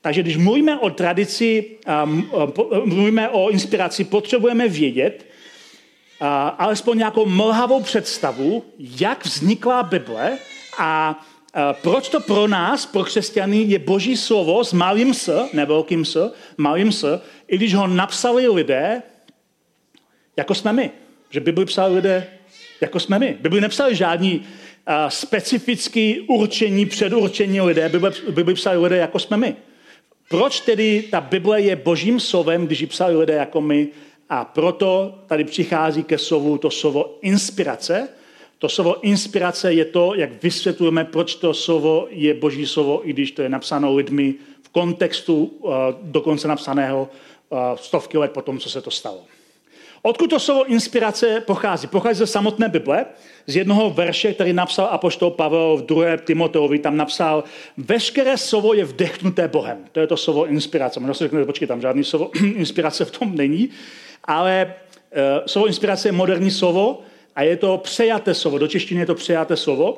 [0.00, 1.64] Takže když mluvíme o tradici,
[2.84, 5.26] mluvíme o inspiraci, potřebujeme vědět,
[6.58, 10.38] alespoň nějakou mlhavou představu, jak vznikla Bible
[10.78, 11.20] a
[11.82, 16.34] proč to pro nás, pro křesťany, je boží slovo s malým s, nebo velkým s,
[16.56, 19.02] malým s, i když ho napsali lidé,
[20.36, 20.90] jako jsme my.
[21.30, 22.26] Že Bibli psali lidé,
[22.80, 23.36] jako jsme my.
[23.40, 24.44] Bibli nepsali žádný uh,
[25.08, 27.88] specifický určení, předurčení lidé.
[27.88, 29.56] Bibli, Bibli psali lidé, jako jsme my.
[30.28, 33.88] Proč tedy ta Bible je božím slovem, když ji psali lidé jako my?
[34.30, 38.08] A proto tady přichází ke slovu to slovo inspirace.
[38.58, 43.32] To slovo inspirace je to, jak vysvětlujeme, proč to slovo je boží slovo, i když
[43.32, 47.08] to je napsáno lidmi v kontextu uh, dokonce napsaného
[47.48, 49.20] uh, stovky let po tom, co se to stalo.
[50.02, 51.86] Odkud to slovo inspirace pochází?
[51.86, 53.06] Pochází ze samotné Bible,
[53.46, 56.16] z jednoho verše, který napsal apoštol Pavel v 2.
[56.16, 57.44] Timoteovi, tam napsal,
[57.76, 59.84] veškeré slovo je vdechnuté Bohem.
[59.92, 61.00] To je to slovo inspirace.
[61.00, 63.70] Možná si řeknete, počkej, tam žádný slovo inspirace v tom není,
[64.24, 64.74] ale
[65.12, 67.02] uh, slovo inspirace je moderní slovo
[67.36, 68.58] a je to přejaté slovo.
[68.58, 69.92] Do češtiny je to přejaté slovo,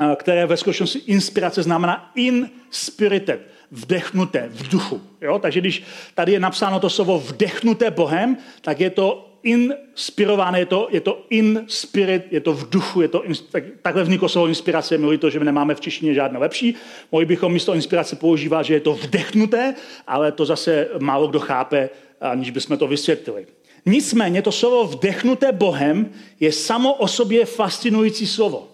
[0.00, 5.00] uh, které ve skutečnosti inspirace znamená inspirited vdechnuté v duchu.
[5.20, 5.38] Jo?
[5.38, 5.82] Takže když
[6.14, 11.26] tady je napsáno to slovo vdechnuté Bohem, tak je to inspirované, je to, je to
[11.30, 15.30] in spirit, je to v duchu, je to, tak, takhle vzniklo slovo inspirace, mluví to,
[15.30, 16.74] že my nemáme v češtině žádné lepší.
[17.12, 19.74] Mohli bychom místo inspirace používat, že je to vdechnuté,
[20.06, 21.90] ale to zase málo kdo chápe,
[22.30, 23.46] aniž bychom to vysvětlili.
[23.86, 28.68] Nicméně to slovo vdechnuté Bohem je samo o sobě fascinující slovo.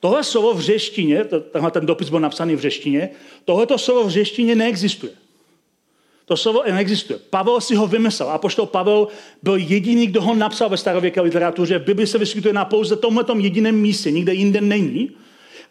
[0.00, 3.10] Tohle slovo v řeštině, tenhle ten dopis byl napsaný v řeštině,
[3.44, 5.12] tohleto slovo v řeštině neexistuje.
[6.24, 7.18] To slovo neexistuje.
[7.30, 8.30] Pavel si ho vymyslel.
[8.30, 9.08] A poštol Pavel
[9.42, 11.78] byl jediný, kdo ho napsal ve starověké literatuře.
[11.78, 15.10] V Bibli se vyskytuje na pouze tomhle jediném místě, nikde jinde není.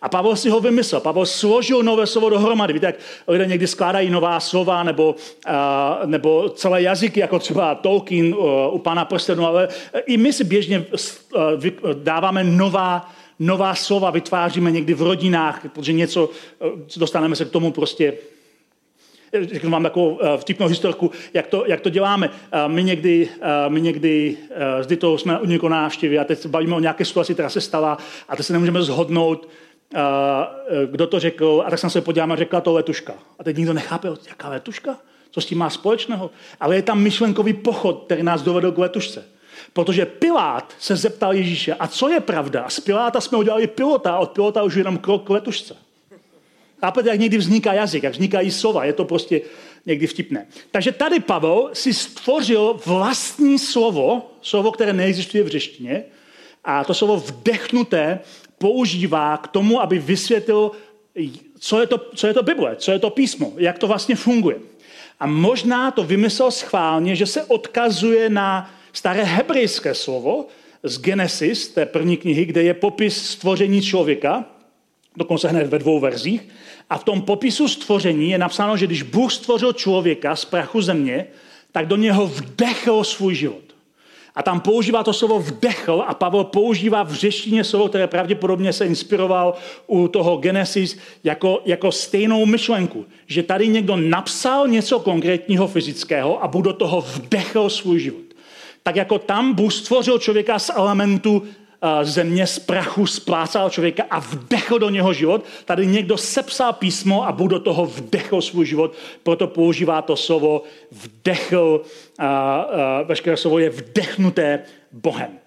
[0.02, 1.02] A Pavel si ho vymyslel.
[1.02, 2.74] Pavel složil nové slovo dohromady.
[2.74, 2.96] Víte, jak
[3.28, 5.16] lidé někdy skládají nová slova nebo,
[5.48, 9.68] uh, nebo celé jazyky, jako třeba Tolkien uh, u Pana prstenu, ale
[10.06, 10.86] i my si běžně
[11.36, 16.30] uh, dáváme nová nová slova vytváříme někdy v rodinách, protože něco,
[16.62, 16.66] eh,
[16.98, 18.14] dostaneme se k tomu prostě
[19.42, 22.30] Řeknu vám takovou eh, vtipnou historku, jak to, jak to děláme.
[22.52, 23.30] Eh, my někdy,
[23.68, 24.38] my někdy
[24.82, 27.62] zdy to jsme u někoho návštěvy a teď se bavíme o nějaké situaci, která se
[27.62, 27.98] stala
[28.30, 29.50] a teď se nemůžeme zhodnout,
[30.86, 31.64] kdo to řekl.
[31.66, 33.14] A tak jsem se podíval a řekla to letuška.
[33.40, 34.98] A teď nikdo nechápe, jaká letuška?
[35.32, 36.32] Co s tím má společného?
[36.60, 39.26] Ale je tam myšlenkový pochod, který nás dovedl k letušce.
[39.74, 42.62] Protože Pilát se zeptal Ježíše, a co je pravda?
[42.62, 45.76] A z Piláta jsme udělali pilota a od pilota už jenom krok k letušce.
[46.80, 49.42] Chápete, jak někdy vzniká jazyk, jak vznikají slova, je to prostě
[49.86, 50.46] někdy vtipné.
[50.72, 56.04] Takže tady Pavel si stvořil vlastní slovo, slovo, které neexistuje v řeštině,
[56.64, 58.20] a to slovo vdechnuté
[58.66, 60.72] používá k tomu, aby vysvětlil,
[61.60, 64.58] co je to, co je to Bible, co je to písmo, jak to vlastně funguje.
[65.20, 70.48] A možná to vymyslel schválně, že se odkazuje na staré hebrejské slovo
[70.84, 74.46] z Genesis, té první knihy, kde je popis stvoření člověka,
[75.18, 76.50] dokonce hned ve dvou verzích.
[76.90, 81.28] A v tom popisu stvoření je napsáno, že když Bůh stvořil člověka z prachu země,
[81.72, 83.65] tak do něho vdechl svůj život.
[84.36, 88.86] A tam používá to slovo vdechl a Pavel používá v řeštině slovo, které pravděpodobně se
[88.86, 89.54] inspiroval
[89.88, 93.06] u toho Genesis jako, jako stejnou myšlenku.
[93.28, 98.26] Že tady někdo napsal něco konkrétního fyzického a Bůh do toho vdechl svůj život.
[98.84, 101.44] Tak jako tam Bůh stvořil člověka z elementu
[102.04, 105.46] země, z prachu, splácal člověka a vdechl do něho život.
[105.66, 108.94] Tady někdo sepsal písmo a Bůh do toho vdechl svůj život,
[109.24, 111.82] proto používá to slovo vdechl,
[112.20, 114.60] a, a veškeré slovo je vdechnuté
[114.92, 115.40] Bohem.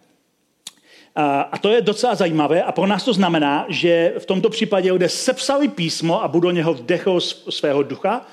[1.17, 4.93] A, a to je docela zajímavé a pro nás to znamená, že v tomto případě
[4.93, 7.21] lidé sepsali písmo a Bůh do něho vdechl
[7.51, 8.27] svého ducha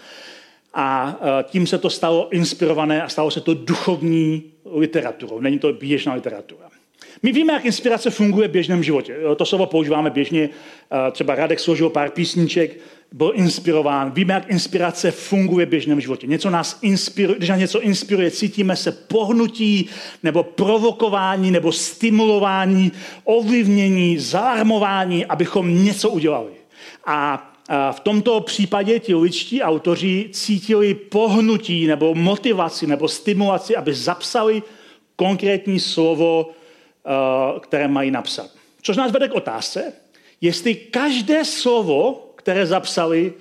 [0.74, 5.40] a tím se to stalo inspirované a stalo se to duchovní literaturou.
[5.40, 6.75] Není to běžná literatura.
[7.24, 9.18] My víme, jak inspirace funguje v běžném životě.
[9.36, 10.50] To slovo používáme běžně.
[11.12, 12.80] Třeba Radek složil pár písniček,
[13.12, 14.12] byl inspirován.
[14.12, 16.28] Víme, jak inspirace funguje v běžném životě.
[16.28, 19.90] Něco nás inspiruje, když nás něco inspiruje, cítíme se pohnutí
[20.24, 22.92] nebo provokování nebo stimulování,
[23.24, 26.52] ovlivnění, zalarmování, abychom něco udělali.
[27.06, 27.52] A
[27.92, 34.64] v tomto případě ti ličtí autoři cítili pohnutí nebo motivaci nebo stimulaci, aby zapsali
[35.16, 36.65] konkrétní slovo, eh,
[37.60, 38.50] které mají napsat.
[38.82, 39.94] Což nás vede k otázce,
[40.42, 43.34] jestli každé slovo, které zapsali,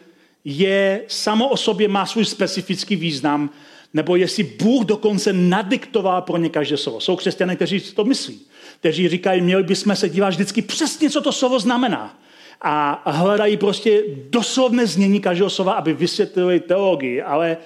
[0.44, 3.50] je samo o sobě má svůj specifický význam,
[3.94, 7.00] nebo jestli Bůh dokonce nadiktoval pro ně každé slovo.
[7.00, 8.40] Jsou křesťané, kteří to myslí.
[8.80, 12.18] Kteří říkají, měli bychom se dívat vždycky přesně, co to slovo znamená
[12.60, 17.64] a hledají prostě doslovné znění každého slova, aby vysvětlili teologii, ale uh,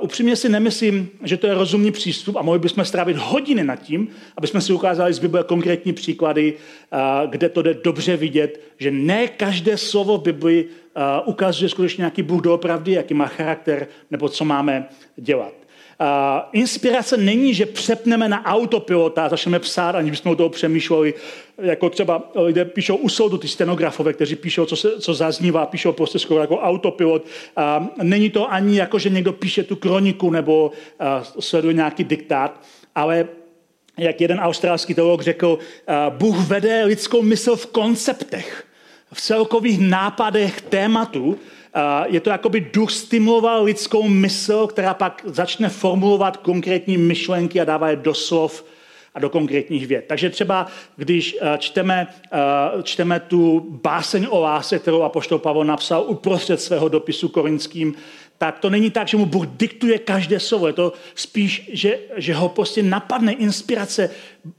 [0.00, 4.08] upřímně si nemyslím, že to je rozumný přístup a mohli bychom strávit hodiny nad tím,
[4.36, 8.90] aby jsme si ukázali z Bible konkrétní příklady, uh, kde to jde dobře vidět, že
[8.90, 14.28] ne každé slovo v Bibli uh, ukazuje skutečně nějaký Bůh doopravdy, jaký má charakter, nebo
[14.28, 15.59] co máme dělat.
[16.52, 21.14] Inspirace není, že přepneme na autopilota a začneme psát, aniž bychom o toho přemýšleli.
[21.58, 25.92] Jako třeba lidé píšou u soudu, ty stenografové, kteří píšou, co, se, co zaznívá, píšou
[25.92, 27.22] prostě skoro jako autopilot.
[27.22, 30.72] Uh, není to ani jako, že někdo píše tu kroniku nebo
[31.40, 32.60] sleduje nějaký diktát,
[32.94, 33.28] ale
[33.98, 35.58] jak jeden australský teolog řekl,
[36.08, 38.64] Bůh vede lidskou mysl v konceptech,
[39.12, 41.38] v celkových nápadech tématu,
[42.06, 47.64] je to, jako by duch stimuloval lidskou mysl, která pak začne formulovat konkrétní myšlenky a
[47.64, 48.64] dává je do slov
[49.14, 50.04] a do konkrétních věd.
[50.08, 52.06] Takže třeba, když čteme,
[52.82, 57.94] čteme tu báseň o lásce, kterou Apoštol Pavel napsal uprostřed svého dopisu korinským,
[58.40, 60.66] tak to není tak, že mu Bůh diktuje každé slovo.
[60.66, 64.10] Je to spíš, že, že ho prostě napadne inspirace.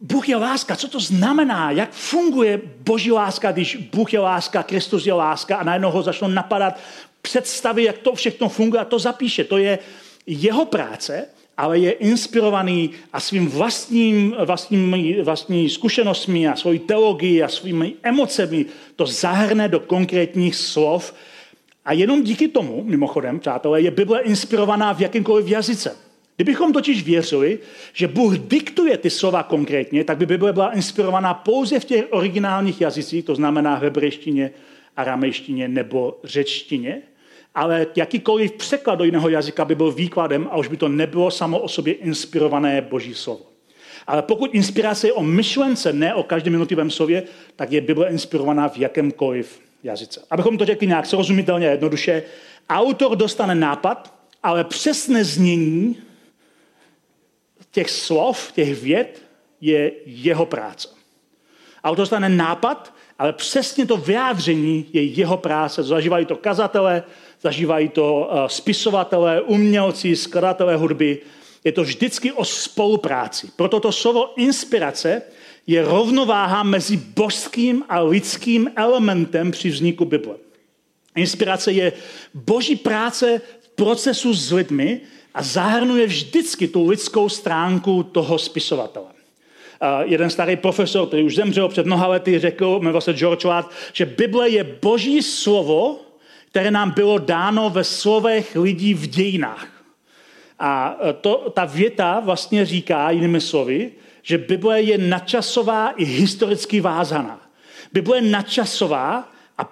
[0.02, 0.76] Bůh je láska.
[0.76, 1.72] Co to znamená?
[1.72, 6.28] Jak funguje boží láska, když Bůh je láska, Kristus je láska a najednou ho začnou
[6.28, 6.80] napadat
[7.22, 9.44] představy, jak to všechno funguje a to zapíše.
[9.44, 9.80] To je
[10.28, 11.26] jeho práce,
[11.58, 18.66] ale je inspirovaný a svým vlastním, vlastním, vlastní zkušenostmi a svojí teologii a svými emocemi
[18.96, 21.14] to zahrne do konkrétních slov,
[21.86, 25.98] a jenom díky tomu, mimochodem, přátelé, je Bible inspirovaná v jakýmkoliv jazyce.
[26.36, 27.60] Kdybychom totiž věřili,
[27.94, 32.82] že Bůh diktuje ty slova konkrétně, tak by Bible byla inspirovaná pouze v těch originálních
[32.82, 34.52] jazycích, to znamená hebrejštině,
[34.98, 37.02] aramejštině nebo řečtině,
[37.56, 41.60] ale jakýkoliv překlad do jiného jazyka by byl výkladem a už by to nebylo samo
[41.60, 43.46] o sobě inspirované boží slovo.
[44.08, 47.24] Ale pokud inspirace je o myšlence, ne o každém minutovém slově,
[47.56, 50.22] tak je Bible inspirovaná v jakémkoliv jazyce.
[50.30, 52.24] Abychom to řekli nějak srozumitelně jednoduše,
[52.70, 54.14] autor dostane nápad,
[54.44, 55.98] ale přesné znění
[57.72, 59.22] těch slov, těch věd
[59.62, 60.88] je jeho práce.
[61.84, 65.84] Autor dostane nápad, ale přesně to vyjádření je jeho práce.
[65.84, 67.04] Zažívají to kazatele,
[67.42, 71.20] zažívají to uh, spisovatelé, umělci, skladatelé hudby.
[71.64, 73.50] Je to vždycky o spolupráci.
[73.56, 75.22] Proto to slovo inspirace
[75.72, 80.36] je rovnováha mezi božským a lidským elementem při vzniku Bible.
[81.16, 81.94] Inspirace je
[82.34, 85.02] boží práce v procesu s lidmi
[85.34, 89.06] a zahrnuje vždycky tu lidskou stránku toho spisovatele.
[89.82, 93.72] Uh, jeden starý profesor, který už zemřel před mnoha lety, řekl, jmenoval se George Watt,
[93.94, 96.00] že Bible je boží slovo,
[96.50, 99.68] které nám bylo dáno ve slovech lidí v dějinách.
[100.60, 107.42] A to, ta věta vlastně říká, jinými slovy, že Bible je nadčasová i historicky vázaná.
[107.94, 109.64] Bible je nadčasová a,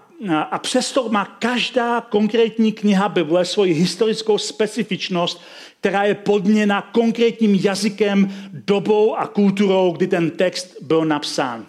[0.41, 5.41] a přesto má každá konkrétní kniha Bible svoji historickou specifičnost,
[5.79, 11.65] která je podměna konkrétním jazykem, dobou a kulturou, kdy ten text byl napsán.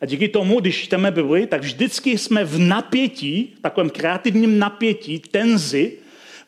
[0.00, 5.18] A díky tomu, když čteme Bibli, tak vždycky jsme v napětí, v takovém kreativním napětí,
[5.18, 5.92] tenzi,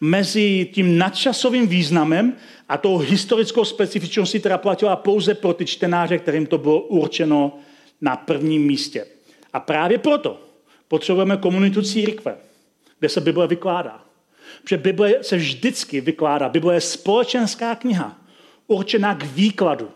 [0.02, 2.32] mezi tím nadčasovým významem
[2.68, 7.58] a tou historickou specifičností, která platila pouze pro ty čtenáře, kterým to bylo určeno
[8.00, 9.06] na prvním místě.
[9.52, 10.40] A právě proto
[10.88, 12.36] potřebujeme komunitu církve,
[12.98, 14.02] kde se Bible vykládá.
[14.62, 16.48] Protože Bible se vždycky vykládá.
[16.48, 18.18] Bible je společenská kniha,
[18.66, 19.88] určená k výkladu.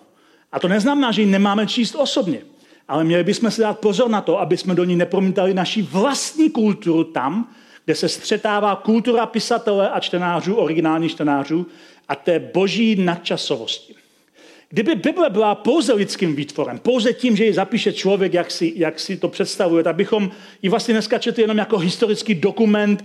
[0.52, 2.40] A to neznamená, že ji nemáme číst osobně.
[2.88, 6.50] Ale měli bychom si dát pozor na to, aby jsme do ní nepromítali naši vlastní
[6.50, 7.54] kulturu tam,
[7.86, 11.66] kde se střetává kultura pisatele a čtenářů, originálních čtenářů
[12.08, 13.94] a té boží nadčasovosti.
[14.68, 19.00] Kdyby Bible byla pouze lidským výtvorem, pouze tím, že ji zapíše člověk, jak si, jak
[19.00, 20.30] si to představuje, tak bychom
[20.62, 23.04] ji vlastně dneska četli jenom jako historický dokument,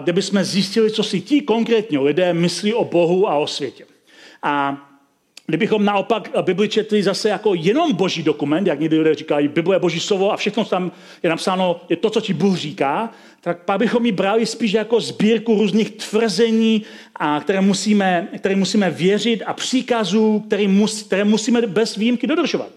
[0.00, 3.84] kde bychom zjistili, co si ti konkrétně lidé myslí o Bohu a o světě.
[4.42, 4.76] A
[5.46, 9.80] Kdybychom naopak Bibli četli zase jako jenom boží dokument, jak někdy lidé říkají, Bible je
[9.80, 13.78] boží slovo a všechno tam je napsáno, je to, co ti Bůh říká, tak pak
[13.78, 16.82] bychom ji brali spíš jako sbírku různých tvrzení,
[17.16, 22.68] a které, musíme, které musíme věřit a příkazů, které, mus, které musíme bez výjimky dodržovat.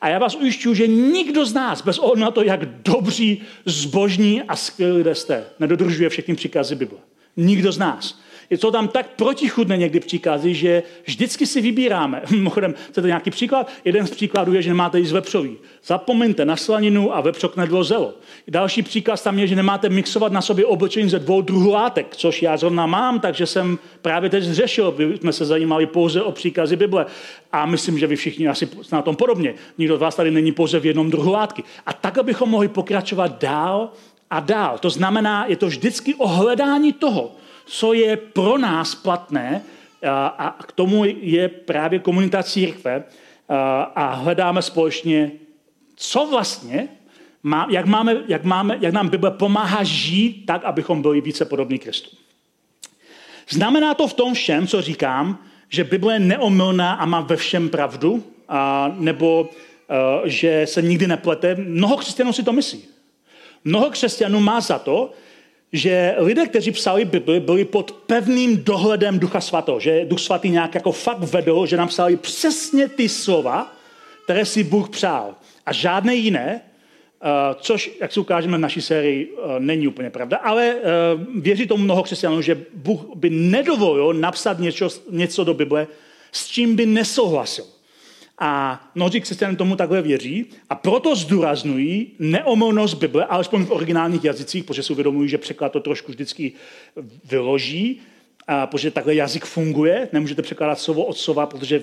[0.00, 4.42] A já vás ujišťuju, že nikdo z nás, bez ohledu na to, jak dobří, zbožní
[4.42, 6.98] a skvělí jste, nedodržuje všechny příkazy Bible.
[7.36, 8.18] Nikdo z nás
[8.50, 12.22] je to tam tak protichudné někdy příkazy, že vždycky si vybíráme.
[12.30, 13.70] Mimochodem, chcete nějaký příklad?
[13.84, 15.56] Jeden z příkladů je, že nemáte jíst vepřový.
[15.84, 18.14] Zapomeňte na slaninu a vepřok nedvozelo.
[18.48, 22.42] Další příkaz tam je, že nemáte mixovat na sobě oblečení ze dvou druhů látek, což
[22.42, 24.90] já zrovna mám, takže jsem právě teď zřešil.
[24.90, 27.06] Vy jsme se zajímali pouze o příkazy Bible.
[27.52, 29.54] A myslím, že vy všichni asi na tom podobně.
[29.78, 31.62] Nikdo z vás tady není pouze v jednom druhu látky.
[31.86, 33.90] A tak, abychom mohli pokračovat dál
[34.30, 34.78] a dál.
[34.78, 37.30] To znamená, je to vždycky o hledání toho,
[37.66, 39.62] co je pro nás platné
[40.38, 43.04] a k tomu je právě komunita církve
[43.94, 45.32] a hledáme společně,
[45.96, 46.88] co vlastně,
[47.42, 51.78] má, jak, máme, jak, máme, jak nám Bible pomáhá žít tak, abychom byli více podobní
[51.78, 52.16] Kristu.
[53.48, 57.68] Znamená to v tom všem, co říkám, že Bible je neomylná a má ve všem
[57.68, 59.50] pravdu, a, nebo
[59.88, 61.54] a, že se nikdy neplete.
[61.54, 62.84] Mnoho křesťanů si to myslí.
[63.64, 65.12] Mnoho křesťanů má za to,
[65.72, 70.74] že lidé, kteří psali Bibli, byli pod pevným dohledem Ducha Svatého, že Duch Svatý nějak
[70.74, 73.72] jako fakt vedl, že nám psali přesně ty slova,
[74.24, 75.34] které si Bůh přál.
[75.66, 77.28] A žádné jiné, eh,
[77.60, 80.82] což, jak si ukážeme v naší sérii, eh, není úplně pravda, ale eh,
[81.40, 85.86] věří tomu mnoho křesťanů, že Bůh by nedovolil napsat něco, něco do Bible,
[86.32, 87.64] s čím by nesouhlasil.
[88.38, 94.64] A mnozí křesťané tomu takhle věří a proto zdůraznují neomolnost Bible, alespoň v originálních jazycích,
[94.64, 96.52] protože si uvědomují, že překlad to trošku vždycky
[97.24, 98.00] vyloží,
[98.46, 101.82] a protože takhle jazyk funguje, nemůžete překládat slovo od slova, protože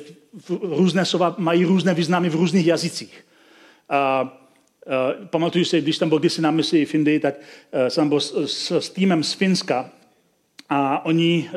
[0.62, 3.26] různé slova mají různé významy v různých jazycích.
[3.90, 4.30] A, a,
[5.26, 7.36] pamatuju si, když jsem byl kdysi na misi v Indii, tak
[7.88, 9.92] jsem byl s, s, s týmem z Finska
[10.76, 11.50] a oni,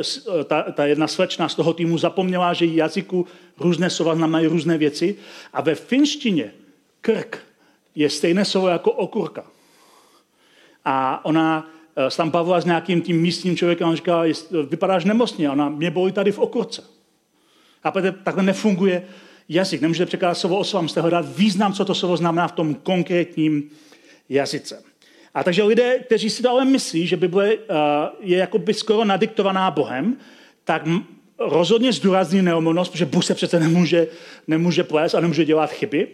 [0.45, 3.27] ta, ta jedna slečna z toho týmu zapomněla, že jazyku
[3.59, 5.17] různé slova znamenají různé věci.
[5.53, 6.53] A ve finštině
[7.01, 7.39] krk
[7.95, 9.45] je stejné slovo jako okurka.
[10.85, 14.25] A ona eh, tam bavila s nějakým tím místním člověkem a on říkal,
[14.69, 15.51] vypadáš nemocně.
[15.51, 16.85] Ona, mě bolí tady v okurce.
[17.83, 17.91] A
[18.25, 19.09] takhle nefunguje
[19.49, 19.81] jazyk.
[19.81, 23.71] Nemůžete překládat slovo o slovo, musíte hledat význam, co to slovo znamená v tom konkrétním
[24.29, 24.83] jazyce.
[25.37, 27.61] A takže lidé, kteří si to ale myslí, že Bible uh,
[28.21, 30.17] je jakoby skoro nadiktovaná Bohem,
[30.65, 30.83] tak
[31.39, 34.07] rozhodně zdůrazní neomolnost, protože Bůh se přece nemůže,
[34.47, 36.09] nemůže plést a nemůže dělat chyby,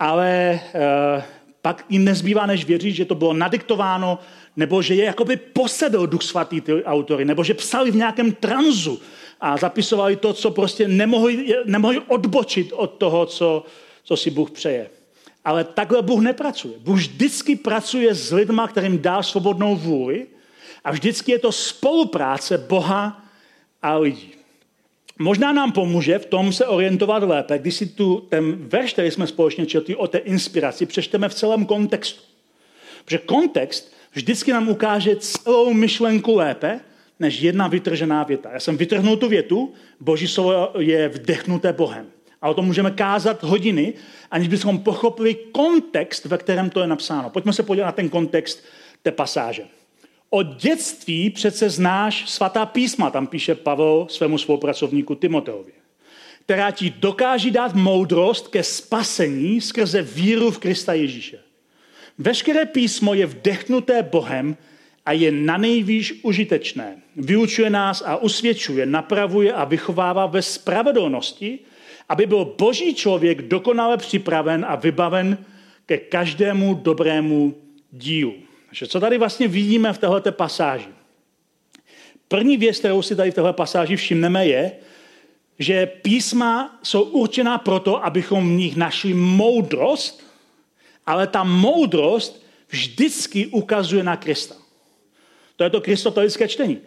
[0.00, 1.22] ale uh,
[1.62, 4.18] pak jim nezbývá, než věřit, že to bylo nadiktováno,
[4.56, 9.00] nebo že je jakoby posedl Duch Svatý ty autory, nebo že psali v nějakém tranzu
[9.40, 13.64] a zapisovali to, co prostě nemohli, nemohli odbočit od toho, co,
[14.04, 14.90] co si Bůh přeje.
[15.44, 16.74] Ale takhle Bůh nepracuje.
[16.78, 20.26] Bůh vždycky pracuje s lidma, kterým dá svobodnou vůli
[20.84, 23.24] a vždycky je to spolupráce Boha
[23.82, 24.30] a lidí.
[25.18, 29.26] Možná nám pomůže v tom se orientovat lépe, když si tu ten verš, který jsme
[29.26, 32.20] společně četli o té inspiraci, přečteme v celém kontextu.
[33.04, 36.80] Protože kontext vždycky nám ukáže celou myšlenku lépe,
[37.20, 38.50] než jedna vytržená věta.
[38.52, 42.06] Já jsem vytrhnul tu větu, boží slovo je vdechnuté Bohem.
[42.44, 43.92] A o tom můžeme kázat hodiny,
[44.30, 47.30] aniž bychom pochopili kontext, ve kterém to je napsáno.
[47.30, 48.64] Pojďme se podívat na ten kontext
[49.02, 49.62] té pasáže.
[50.30, 55.72] Od dětství přece znáš svatá písma, tam píše Pavel svému spolupracovníku Timoteovi,
[56.44, 61.38] která ti dokáží dát moudrost ke spasení skrze víru v Krista Ježíše.
[62.18, 64.56] Veškeré písmo je vdechnuté Bohem
[65.06, 66.96] a je na nejvýš užitečné.
[67.16, 71.58] Vyučuje nás a usvědčuje, napravuje a vychovává ve spravedlnosti,
[72.08, 75.38] aby byl boží člověk dokonale připraven a vybaven
[75.86, 77.54] ke každému dobrému
[77.92, 78.34] dílu.
[78.66, 80.88] Takže co tady vlastně vidíme v této pasáži?
[82.28, 84.72] První věc, kterou si tady v této pasáži všimneme, je,
[85.58, 90.24] že písma jsou určená proto, abychom v nich našli moudrost,
[91.06, 94.54] ale ta moudrost vždycky ukazuje na Krista.
[95.56, 96.78] To je to kristotelické čtení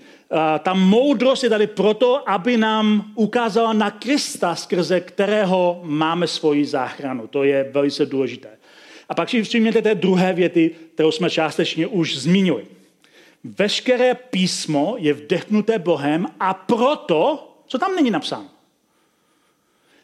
[0.59, 7.28] ta moudrost je tady proto, aby nám ukázala na Krista, skrze kterého máme svoji záchranu.
[7.28, 8.49] To je velice důležité.
[9.09, 12.65] A pak si všimněte té druhé věty, kterou jsme částečně už zmínili.
[13.43, 18.49] Veškeré písmo je vdechnuté Bohem a proto, co tam není napsáno?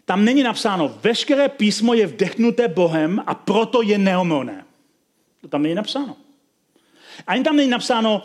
[0.05, 4.65] Tam není napsáno, veškeré písmo je vdechnuté Bohem a proto je neomylné.
[5.41, 6.15] To tam není napsáno.
[7.27, 8.23] Ani tam není napsáno,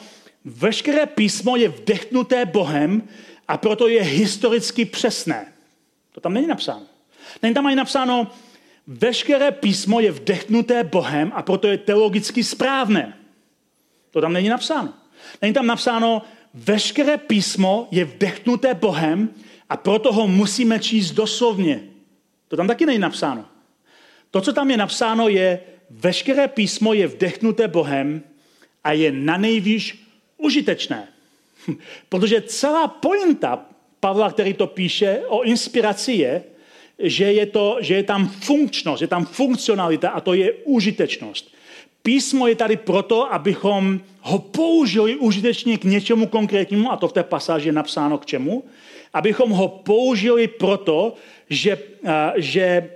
[0.48, 3.02] Veškeré písmo je vdechnuté Bohem
[3.48, 5.52] a proto je historicky přesné.
[6.12, 6.86] To tam není napsáno.
[7.42, 8.30] Není tam ani napsáno,
[8.86, 13.16] veškeré písmo je vdechnuté Bohem a proto je teologicky správné.
[14.10, 14.94] To tam není napsáno.
[15.42, 16.22] Není tam napsáno,
[16.54, 19.28] veškeré písmo je vdechnuté Bohem
[19.68, 21.82] a proto ho musíme číst doslovně.
[22.48, 23.44] To tam taky není napsáno.
[24.30, 28.22] To, co tam je napsáno, je, veškeré písmo je vdechnuté Bohem
[28.84, 30.07] a je na nejvýš
[30.38, 31.08] užitečné.
[32.08, 33.66] Protože celá pointa
[34.00, 36.42] Pavla, který to píše o inspiraci je,
[36.98, 41.54] že je, to, že je tam funkčnost, je tam funkcionalita a to je užitečnost.
[42.02, 47.22] Písmo je tady proto, abychom ho použili užitečně k něčemu konkrétnímu, a to v té
[47.22, 48.64] pasáži je napsáno k čemu,
[49.14, 51.14] abychom ho použili proto,
[51.50, 51.78] že,
[52.36, 52.90] že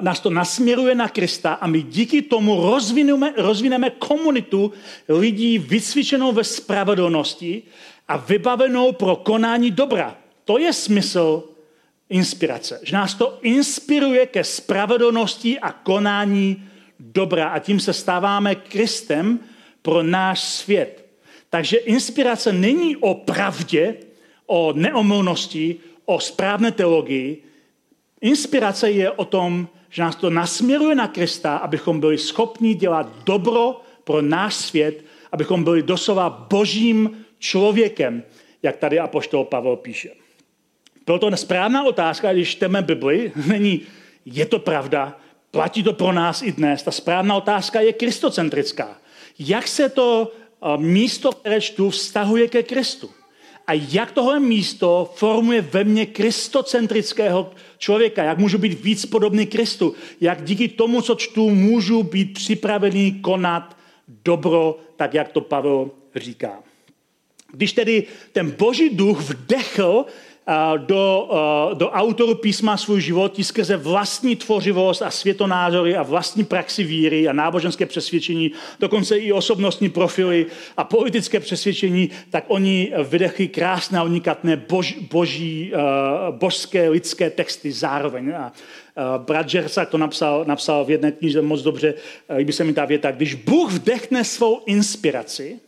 [0.00, 4.72] nás to nasměruje na Krista a my díky tomu rozvineme, rozvineme komunitu
[5.08, 7.62] lidí vycvičenou ve spravedlnosti
[8.08, 10.16] a vybavenou pro konání dobra.
[10.44, 11.44] To je smysl
[12.10, 12.80] inspirace.
[12.82, 16.68] Že nás to inspiruje ke spravedlnosti a konání
[17.00, 19.38] dobra a tím se stáváme Kristem
[19.82, 21.06] pro náš svět.
[21.50, 23.96] Takže inspirace není o pravdě,
[24.46, 27.42] o neomylnosti, o správné teologii.
[28.26, 33.80] Inspirace je o tom, že nás to nasměruje na Krista, abychom byli schopni dělat dobro
[34.04, 38.22] pro náš svět, abychom byli doslova božím člověkem,
[38.62, 40.10] jak tady apoštol Pavel píše.
[41.04, 43.80] Proto správná otázka, když čteme Bibli, není,
[44.24, 45.18] je to pravda,
[45.50, 46.82] platí to pro nás i dnes.
[46.82, 48.98] Ta správná otázka je kristocentrická.
[49.38, 53.10] Jak se to eh, místo, které čtu, vztahuje ke Kristu?
[53.66, 58.22] A jak tohle místo formuje ve mně kristocentrického člověka?
[58.22, 59.94] Jak můžu být víc podobný Kristu?
[60.20, 63.76] Jak díky tomu, co čtu, můžu být připravený konat
[64.24, 66.62] dobro, tak jak to Pavel říká.
[67.52, 70.06] Když tedy ten boží duch vdechl
[70.76, 71.28] do,
[71.74, 77.32] do autoru písma svůj život skrze vlastní tvořivost a světonázory a vlastní praxi víry a
[77.32, 84.56] náboženské přesvědčení, dokonce i osobnostní profily a politické přesvědčení, tak oni vydechli krásné a unikatné
[84.56, 85.72] bož, boží,
[86.30, 88.32] božské lidské texty zároveň.
[88.34, 88.52] A
[89.18, 91.94] brat Žersak to napsal, napsal v jedné knize moc dobře,
[92.36, 95.60] líbí se mi ta věta, když Bůh vdechne svou inspiraci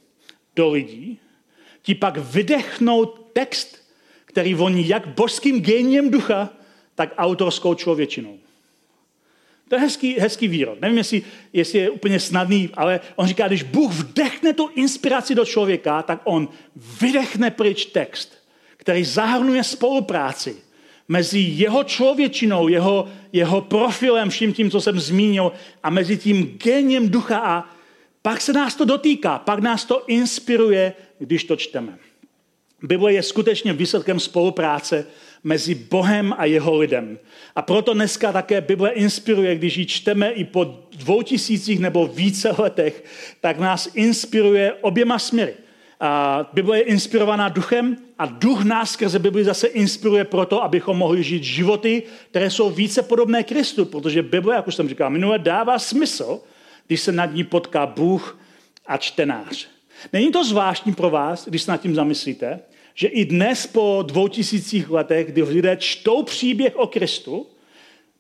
[0.57, 1.19] do lidí,
[1.83, 3.78] ti pak vydechnou text,
[4.39, 6.49] který voní jak božským géniem ducha,
[6.95, 8.39] tak autorskou člověčinou.
[9.69, 10.81] To je hezký, hezký výrok.
[10.81, 11.23] Nevím, jestli,
[11.53, 16.21] jestli je úplně snadný, ale on říká, když Bůh vdechne tu inspiraci do člověka, tak
[16.25, 16.49] on
[17.01, 18.39] vydechne pryč text,
[18.77, 20.57] který zahrnuje spolupráci
[21.09, 27.09] mezi jeho člověčinou, jeho, jeho profilem, vším tím, co jsem zmínil, a mezi tím géniem
[27.09, 27.75] ducha a
[28.23, 31.99] pak se nás to dotýká, pak nás to inspiruje, když to čteme.
[32.83, 35.07] Bible je skutečně výsledkem spolupráce
[35.45, 37.19] mezi Bohem a jeho lidem.
[37.57, 40.65] A proto dneska také Bible inspiruje, když ji čteme i po
[40.97, 43.05] dvou tisících nebo více letech,
[43.41, 45.55] tak nás inspiruje oběma směry.
[46.01, 51.23] A Bible je inspirovaná duchem a duch nás skrze Bibli zase inspiruje proto, abychom mohli
[51.23, 55.79] žít životy, které jsou více podobné Kristu, protože Bible, jak už jsem říkal minule, dává
[55.79, 56.41] smysl,
[56.87, 58.39] když se nad ní potká Bůh
[58.87, 59.69] a čtenář.
[60.13, 62.61] Není to zvláštní pro vás, když se nad tím zamyslíte,
[62.95, 67.47] že i dnes po dvou tisících letech, kdy lidé čtou příběh o Kristu,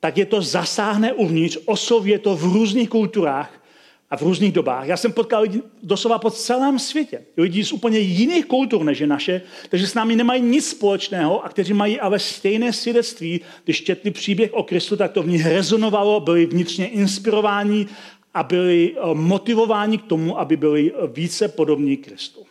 [0.01, 3.62] tak je to zasáhne uvnitř, osově to v různých kulturách
[4.11, 4.87] a v různých dobách.
[4.87, 7.22] Já jsem potkal lidi doslova po celém světě.
[7.37, 11.49] Lidi z úplně jiných kultur než je naše, takže s námi nemají nic společného a
[11.49, 13.41] kteří mají ale stejné svědectví.
[13.64, 17.87] Když četli příběh o Kristu, tak to v nich rezonovalo, byli vnitřně inspirováni
[18.35, 22.47] a byli eh, motivováni k tomu, aby byli více podobní Kristu.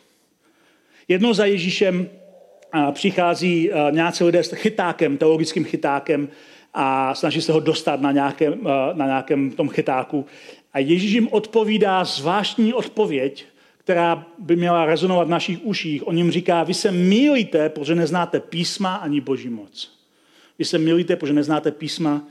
[1.08, 6.30] Jednou za Ježíšem eh, přichází eh, nějací lidé s chytákem, teologickým chytákem
[6.74, 8.60] a snaží se ho dostat na nějakém,
[8.94, 10.26] na nějakém tom chytáku.
[10.74, 13.46] A Ježíš jim odpovídá zvláštní odpověď,
[13.78, 16.08] která by měla rezonovat v našich uších.
[16.08, 19.98] On jim říká, vy se mýlíte, protože neznáte písma ani boží moc.
[20.60, 22.28] Vy se mýlíte, protože neznáte písma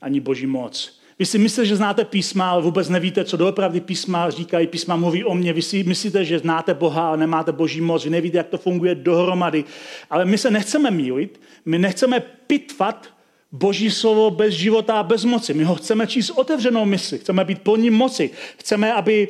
[0.00, 1.01] ani boží moc.
[1.22, 4.66] Vy si myslíte, že znáte písma, ale vůbec nevíte, co doopravdy písma říkají.
[4.66, 5.52] Písma mluví o mně.
[5.52, 8.04] Vy si myslíte, že znáte Boha, ale nemáte boží moc.
[8.04, 9.64] Vy nevíte, jak to funguje dohromady.
[10.10, 13.06] Ale my se nechceme mílit, my nechceme pitvat
[13.52, 15.54] boží slovo bez života a bez moci.
[15.54, 18.30] My ho chceme číst otevřenou mysli, chceme být plní moci.
[18.58, 19.28] Chceme, aby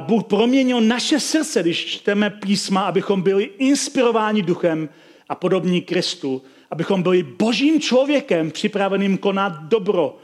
[0.00, 4.88] Bůh proměnil naše srdce, když čteme písma, abychom byli inspirováni duchem
[5.28, 10.18] a podobní Kristu, abychom byli božím člověkem připraveným konat dobro,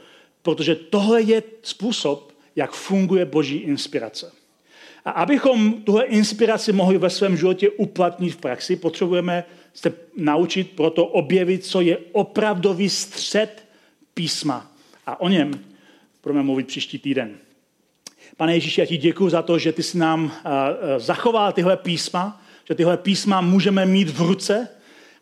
[0.45, 4.31] protože tohle je způsob, jak funguje boží inspirace.
[5.05, 9.43] A abychom tuhle inspiraci mohli ve svém životě uplatnit v praxi, potřebujeme
[9.73, 13.65] se naučit proto objevit, co je opravdový střed
[14.13, 14.71] písma.
[15.05, 15.51] A o něm
[16.23, 17.37] budeme mluvit příští týden.
[18.37, 20.31] Pane Ježíši, já ti děkuji za to, že ty jsi nám
[20.97, 24.67] zachoval tyhle písma, že tyhle písma můžeme mít v ruce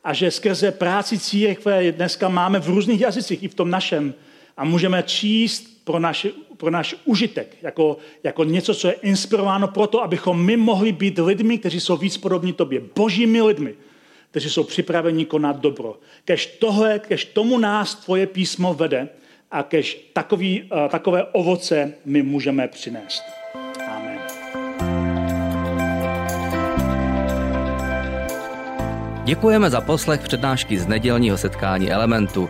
[0.04, 4.14] a že skrze práci církve dneska máme v různých jazycích, i v tom našem,
[4.58, 6.28] a můžeme číst pro, naš,
[6.58, 11.58] pro náš užitek, jako, jako něco, co je inspirováno proto, abychom my mohli být lidmi,
[11.58, 13.76] kteří jsou víc podobní tobě, božími lidmi,
[14.32, 16.00] kteří jsou připraveni konat dobro.
[16.26, 19.10] Kež tohle, kež tomu nás tvoje písmo vede
[19.52, 23.24] a kež takový, uh, takové ovoce my můžeme přinést.
[29.26, 32.50] Děkujeme za poslech přednášky z nedělního setkání Elementu.